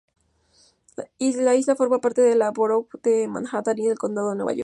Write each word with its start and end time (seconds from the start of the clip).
La 1.43 1.55
isla 1.55 1.75
forma 1.75 1.99
parte 1.99 2.21
de 2.23 2.49
Borough 2.55 2.87
de 3.03 3.27
Manhattan 3.27 3.77
y 3.77 3.87
el 3.87 3.99
condado 3.99 4.31
de 4.31 4.35
Nueva 4.37 4.53
York. 4.53 4.59